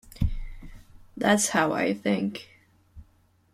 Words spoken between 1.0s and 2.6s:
That's how I think.